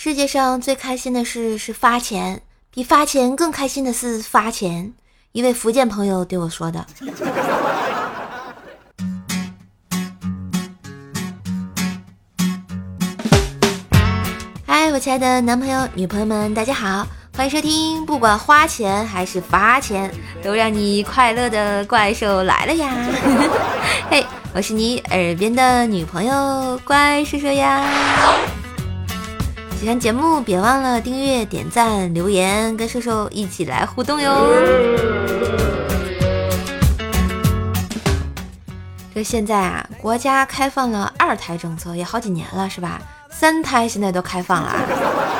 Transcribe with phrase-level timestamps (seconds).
[0.00, 4.92] 世界上最开心的事是发钱，比发钱更开心的是发钱。
[5.32, 6.86] 一位福建朋友对我说的。
[14.64, 17.04] 嗨，我亲爱的男朋友、女朋友们，大家好，
[17.36, 22.94] 欢迎收听，不管花钱还是发钱，都让你快乐的怪兽来了呀！
[24.08, 24.24] 嘿，
[24.54, 27.84] 我是你耳边的女朋友怪兽兽呀。
[29.78, 34.48] 喜欢节目，别忘了订阅、点赞、留言，跟瘦瘦一起来互动哟。
[39.14, 43.00] 这现在啊，国家开放了二胎政策也好几年了，是吧？
[43.30, 44.84] 三胎现在都开放了，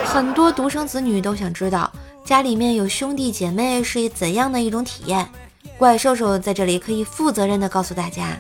[0.07, 1.91] 很多独生子女都想知道
[2.25, 5.29] 家里面有兄弟姐妹是怎样的一种体验。
[5.77, 8.39] 怪兽兽在这里可以负责任的告诉大家，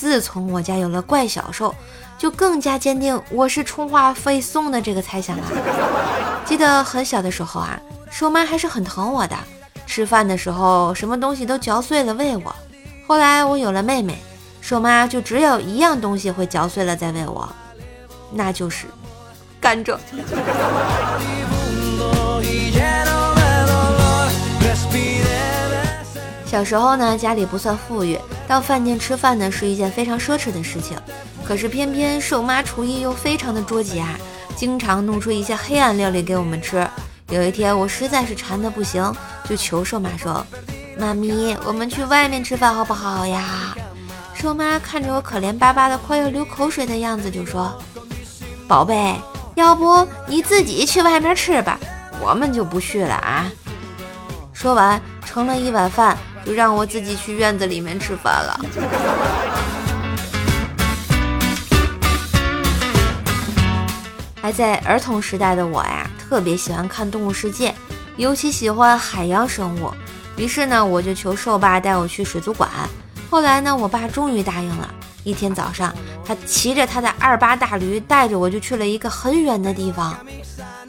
[0.00, 1.74] 自从我家有了怪小兽。
[2.16, 5.44] 就更加坚定我是充话费送的这个猜想了。
[6.44, 9.34] 记得很小的时候啊，瘦妈还是很疼我的，
[9.86, 12.54] 吃饭的时候什么东西都嚼碎了喂我。
[13.06, 14.18] 后来我有了妹妹，
[14.60, 17.48] 瘦妈就只有一样东西会嚼碎了再喂我，
[18.30, 18.84] 那就是
[19.58, 19.96] 甘蔗。
[26.50, 30.98] 小时候呢，家里不算富裕，到饭店吃饭呢是一件非常奢侈的事情。
[31.44, 34.18] 可是偏偏瘦妈厨艺又非常的捉急啊，
[34.56, 36.84] 经常弄出一些黑暗料理给我们吃。
[37.28, 39.14] 有一天我实在是馋的不行，
[39.48, 40.44] 就求瘦妈说
[40.98, 43.72] ：“妈咪，我们去外面吃饭好不好呀？”
[44.34, 47.72] 瘦妈看着我可怜巴巴的快要流口水的样子，就说
[48.66, 49.14] ：“宝贝，
[49.54, 51.78] 要不你自己去外面吃吧，
[52.20, 53.48] 我们就不去了啊。”
[54.52, 58.60] 说完盛了一碗饭，就让我自己去院子里面吃饭了。
[64.42, 67.70] 还在儿童时代的我呀，特别喜欢看《动物世界》，
[68.16, 69.92] 尤其喜欢海洋生物。
[70.36, 72.68] 于是呢，我就求兽爸带我去水族馆。
[73.28, 74.88] 后来呢，我爸终于答应了。
[75.22, 75.94] 一天早上，
[76.24, 80.18] 他骑着他的二八大驴，带着我就去了一个很远的地方。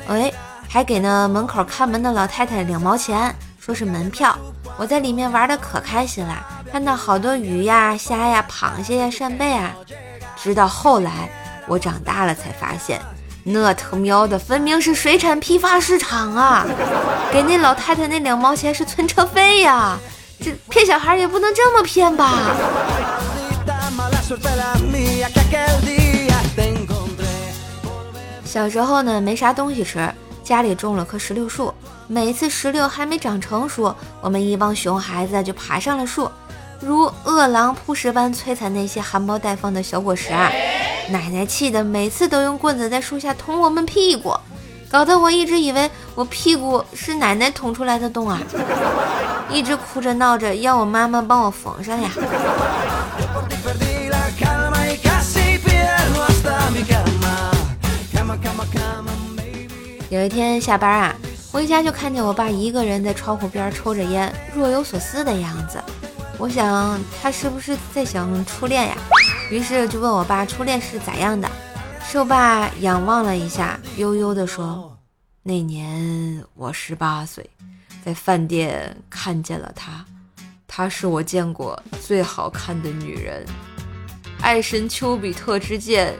[0.08, 0.32] 哎，
[0.70, 4.38] 还给那门口看门的老太太两毛钱，说是门票。
[4.82, 9.76] 我在里面玩的可开心了，看到好多鱼呀、虾呀、螃蟹呀、扇贝啊。
[10.36, 11.30] 直到后来，
[11.68, 13.00] 我长大了才发现。
[13.44, 16.66] 那他喵的，分明是水产批发市场啊！
[17.32, 20.00] 给那老太太那两毛钱是存车费呀！
[20.44, 22.40] 这骗小孩也不能这么骗吧？
[28.44, 30.12] 小时候呢，没啥东西吃，
[30.52, 31.74] 家里种了棵石榴树，
[32.08, 36.30] 每次石榴还没长成熟，我们一帮熊孩子就爬上了树，
[36.82, 40.52] 如饿狼扑食般摧残那些含苞待放的小果实啊！
[41.08, 44.36] 奶奶气的，每次都用棍子在树下捅我们屁股，
[44.92, 48.38] 搞得我一直以为我屁股是奶奶捅出来的洞啊，
[49.50, 52.12] 一直哭着闹着要我妈妈帮我缝上呀。
[60.12, 61.16] 有一天下班啊，
[61.54, 65.82] 回家就看见我爸一个人在窗户边抽着烟，若有所思的样子。
[66.38, 68.98] 我想他是不是在想初恋呀？
[69.50, 71.50] 于是就问我爸初恋是咋样的，
[72.04, 74.98] 瘦爸仰望了一下，悠悠地说
[75.44, 77.50] ：“那年我十八岁，
[78.04, 80.06] 在饭店看见了她，
[80.68, 83.46] 她是我见过最好看的女人，
[84.42, 86.14] 爱神丘比特之箭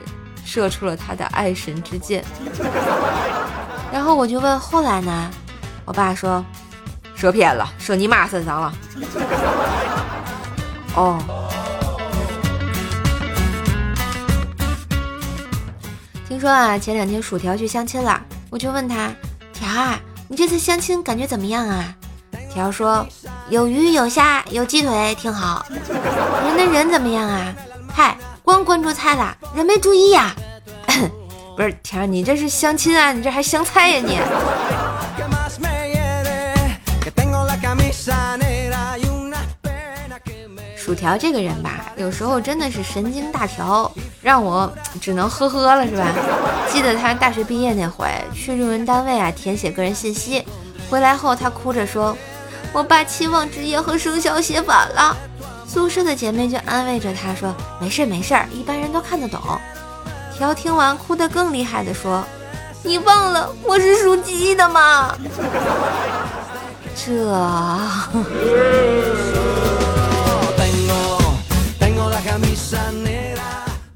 [0.46, 2.24] 射出了他的爱神之箭。”
[3.92, 5.30] 然后我就问后来呢？
[5.84, 6.42] 我爸说
[7.14, 8.72] ：“射偏了，射你妈身上了。”
[10.96, 11.18] 哦。
[16.26, 19.10] 听说啊，前两天薯条去相亲了，我就问他，
[19.52, 21.94] 条啊，你这次相亲感觉怎么样啊？
[22.50, 23.06] 条说
[23.50, 25.66] 有鱼有虾有鸡腿，挺好。
[25.68, 27.54] 我说那人怎么样啊？
[27.92, 30.34] 嗨，光关注菜了，人没注意呀。
[31.56, 33.12] 不是条，你这是相亲啊？
[33.12, 34.18] 你这还相菜呀你？
[40.76, 43.90] 薯条这个人吧，有时候真的是神经大条，
[44.20, 44.70] 让我
[45.00, 46.06] 只能呵呵了，是吧？
[46.70, 50.44] 记得他大学毕业那回去用人单位啊填写个人信息，
[50.90, 52.16] 回来后他哭着说
[52.72, 55.16] ：“我把期望职业和生肖写反了。”
[55.68, 59.40] 宿舍的姐妹就安慰着他说：“没事没事，一般人都看得懂。”
[60.42, 62.24] 条听完哭得更厉害的说
[62.82, 65.16] ：“你忘了我是属鸡的吗？”
[66.96, 67.32] 这。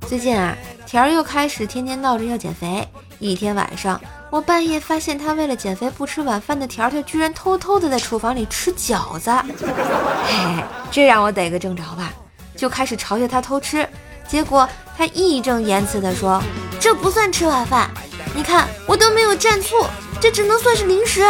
[0.07, 0.57] 最近啊，
[0.87, 2.87] 条又开始天天闹着要减肥。
[3.19, 4.01] 一天晚上，
[4.31, 9.33] 我半夜发现他为了减肥不吃晚饭的条条，居然偷偷的在厨房里吃饺子，
[10.25, 10.63] 嘿，
[10.93, 12.13] 这让我逮个正着吧，
[12.57, 13.85] 就开始嘲笑他偷吃。
[14.29, 16.43] 结果他义正言辞的说
[16.81, 17.91] ：“这不算吃晚饭，
[18.35, 19.87] 你看我都没有蘸醋，
[20.21, 21.23] 这只能算是零食。”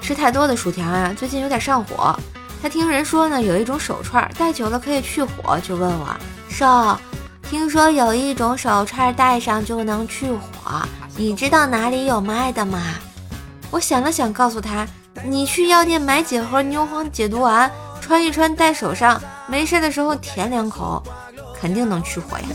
[0.00, 2.14] 吃太多的薯条啊，最近有点上火。
[2.62, 6.16] 他听人说呢，有一种手串戴久了可以去火，就问我
[6.48, 7.00] 少，
[7.50, 10.82] 听说有一种手串戴上就能去火，
[11.16, 12.80] 你知道哪里有卖的吗？
[13.74, 14.86] 我想了想，告诉他，
[15.24, 17.68] 你去药店买几盒牛黄解毒丸，
[18.00, 21.02] 穿一穿戴手上，没事的时候舔两口，
[21.60, 22.44] 肯定能去火呀。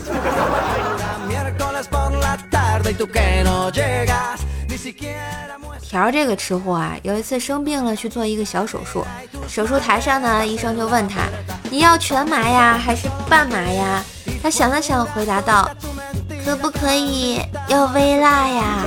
[5.82, 9.06] 条这个吃货啊，有一次生病了去做一个小手术，
[9.46, 11.24] 手术台上呢，医生就问他
[11.70, 14.02] ：“你要全麻呀，还是半麻呀？”
[14.42, 15.70] 他想了想，回答道
[16.46, 18.86] ：“可不可以要微辣呀？”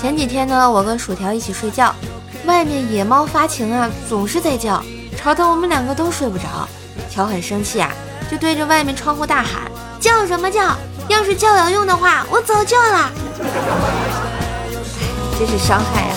[0.00, 1.92] 前几天呢，我跟薯条一起睡觉，
[2.46, 4.80] 外面野猫发情啊，总是在叫，
[5.16, 6.68] 吵得我们两个都睡不着。
[7.10, 7.90] 条很生气啊，
[8.30, 9.62] 就对着外面窗户大喊
[9.98, 10.76] ：“叫什么叫？”
[11.10, 13.10] 要是叫有用的话，我早叫了。
[15.36, 16.14] 真是伤害啊！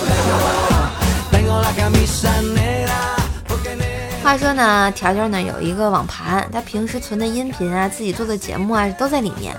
[4.23, 9.55] 话说呢，条条呢有一个网盘，他平时存的音频啊，自己做的节目啊，都在里面。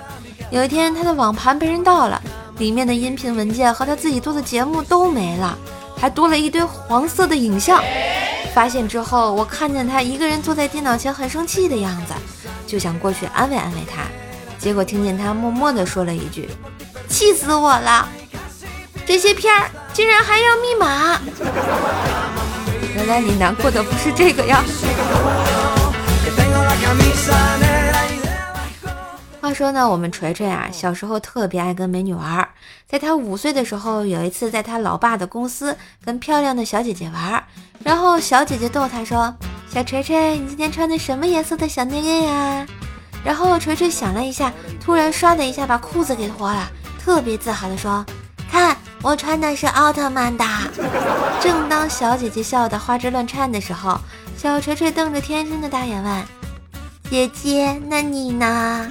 [0.49, 2.21] 有一天，他的网盘被人盗了，
[2.57, 5.57] 里面的音频文件和他自己做的节目都没了，
[5.97, 7.83] 还多了一堆黄色的影像。
[8.53, 12.13] 发现之后，我看见他一个人坐在电脑前，很生气的样子，
[12.67, 14.03] 就想过去安慰安慰他。
[14.59, 16.47] 结果听见他默默地说了一句
[17.09, 18.07] ：“气死我了！
[19.05, 21.19] 这些片儿竟然还要密码！
[22.95, 24.63] 原来你难过的不是这个呀。”
[29.53, 32.47] 说呢，我们锤锤啊，小时候特别爱跟美女玩。
[32.87, 37.43] 在他五岁的时候，有一次在他老爸的公司跟漂亮的小姐姐玩，
[37.83, 39.33] 然后小姐姐逗他说
[39.71, 42.65] ：“小锤锤，你今天穿的什么颜色的小内衣呀？”
[43.23, 44.51] 然后锤锤想了一下，
[44.81, 46.69] 突然唰的一下把裤子给脱了，
[46.99, 48.05] 特别自豪的说
[48.51, 50.45] ：“看，我穿的是奥特曼的。”
[51.41, 53.97] 正当小姐姐笑得花枝乱颤的时候，
[54.37, 56.23] 小锤锤瞪着天真的大眼问
[57.09, 58.87] ：“姐姐，那你呢？”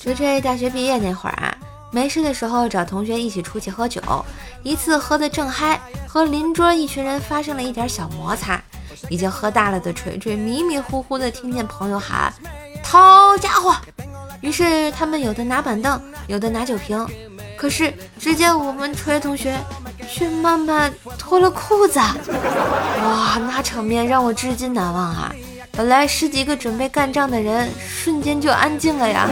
[0.00, 1.56] 锤锤大学毕业那会儿啊。
[1.92, 4.00] 没事的时候找同学一起出去喝酒，
[4.62, 8.62] 一次喝得正嗨，和邻桌一群人发生了一点小摩擦。
[9.08, 12.32] 已经喝大了的锤锤迷迷糊糊的听见朋友喊
[12.84, 13.74] “掏家伙”，
[14.40, 17.04] 于是他们有的拿板凳，有的拿酒瓶。
[17.56, 19.58] 可是只见我们锤同学
[20.12, 25.32] 却慢慢脱了裤子，哇，那场面让我至今难忘啊！
[25.70, 29.28] 本来十几个准备干仗的人，瞬间就安静了呀。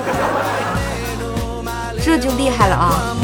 [2.01, 3.17] 这就厉害了啊！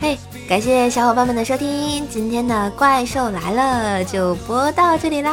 [0.00, 0.18] 嘿，
[0.48, 5.30] 感谢小伙伴们的收听，今天的怪兽来了就播到这里啦！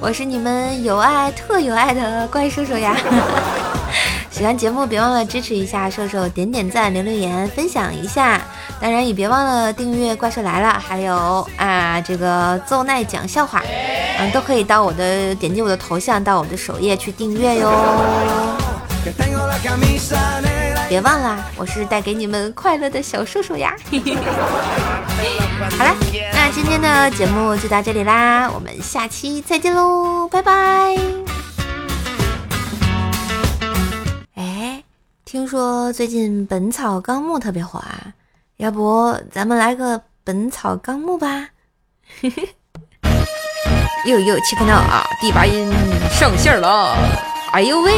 [0.00, 2.96] 我是你们有爱特有爱的怪兽兽呀！
[4.34, 8.42] 喜欢节目别忘了支持一下兽兽，点点赞、留留言、分享一下。
[8.80, 13.62] 当然也别忘了订阅怪兽来了，还有啊这个奏奈讲笑话。
[14.18, 17.70] 嗯，都可以到我的点击我的头像，到我的首页去订阅哟。
[20.88, 23.72] 别忘了，我是带给你们快乐的小叔叔呀。
[25.78, 25.94] 好了，
[26.32, 30.96] 那今天的节目就到这里啦，我们下期再见喽，拜拜。
[35.34, 38.06] 听说最近《本草纲目》特别火啊，
[38.58, 41.48] 要不咱们来个《本草纲目》吧？
[42.20, 42.48] 嘿嘿。
[44.06, 45.04] 又又切克闹啊！
[45.20, 45.68] 第八音
[46.08, 46.96] 上线了！
[47.52, 47.90] 哎呦喂！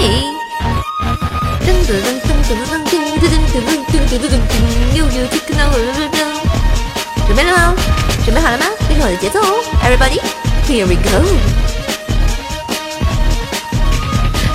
[1.61, 4.97] 噔噔噔噔噔噔噔噔噔噔噔噔噔噔噔噔！
[4.97, 5.76] 又又切克闹了！
[7.26, 7.75] 准备了吗？
[8.25, 8.64] 准备好了吗？
[8.88, 9.43] 跟着我的节奏
[9.85, 10.23] ，Everybody
[10.64, 11.65] here we go！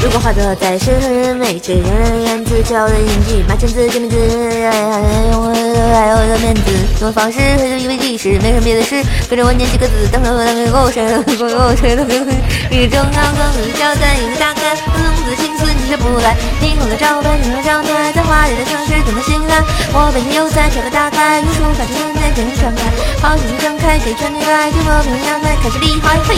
[0.04, 6.62] 如果画的再深深人美，却仍然掩自骄傲的印记，满腔自尊名字，用我的爱我的面子，
[7.00, 8.98] 用的方式和就以为历史，没什么别的事，
[9.30, 12.32] 跟着我念几个字，当成我的面过，谁都不够，谁都不够，
[12.72, 14.90] 雨中高歌，一笑在你的大开，从
[15.22, 19.62] 子青丝你却不来，霓虹的招牌，你虹的招牌，在华丽的城市怎么醒来？
[19.94, 21.94] 我本就有在这个大概，用书法将
[22.26, 22.90] 眼睛传开，
[23.22, 26.36] 好心睁开，给全你爱，就和平相在，开始厉害，嘿，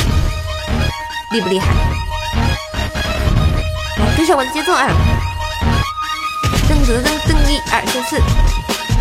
[1.31, 1.71] 厉不厉害？
[4.15, 4.87] 跟上我的节奏啊！
[6.69, 8.17] 噔噔噔，一二三四，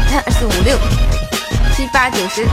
[0.09, 0.76] 三二四五六
[1.76, 2.47] 七八九十。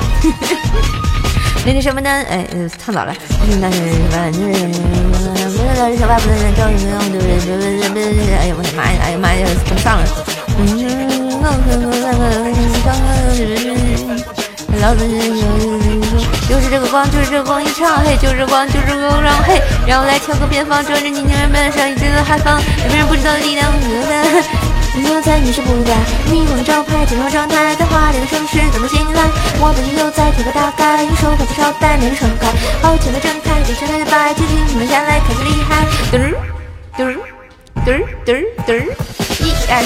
[1.65, 2.09] 那个什么呢？
[2.29, 2.45] 哎，
[2.77, 3.13] 唱早了。
[3.59, 4.31] 那是什么？
[4.31, 5.57] 不
[5.91, 7.35] 是小爸不能教你们，对不对？
[7.39, 8.99] 不是不是，哎呀我的妈呀！
[9.03, 10.03] 哎呀妈呀，跟不上了。
[14.89, 15.05] 老子
[16.49, 23.71] 就是这个光，就是这个光一唱，嘿，就是光，就是这个光，嘿，让我来跳个偏方，遮着你娘们们上一阵的海风，有没人不知道的力量？
[24.95, 25.93] 你有在，你是不在，
[26.33, 29.29] 霓虹招牌，金融状态，在华丽的城市等待醒来。
[29.61, 32.49] 我本就有在，听个大概，用手把这朝代面盛开，
[32.81, 35.85] 好久没睁开，眼神的白，听听你们下来，看起厉害。
[36.09, 36.33] 嘚儿
[36.97, 37.13] 嘚儿
[37.85, 38.89] 嘚儿嘚儿嘚儿，
[39.37, 39.85] 一二。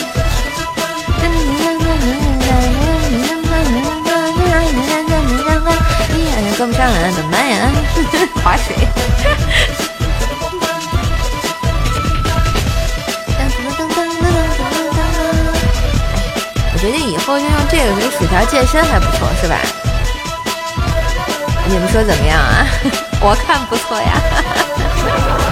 [6.64, 7.70] 跟不上了，怎么办呀？
[8.42, 8.74] 划水。
[16.72, 19.58] 我决定以后就用这个给薯条健身还不错，是吧？
[21.68, 22.66] 你们说怎么样啊？
[23.20, 25.43] 我看不错呀。